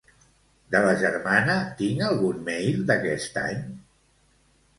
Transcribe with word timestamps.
De 0.75 0.79
la 0.85 0.93
germana 1.03 1.57
tinc 1.81 2.01
algun 2.07 2.41
mail 2.49 2.81
d'aquest 2.89 3.39
any? 3.45 3.63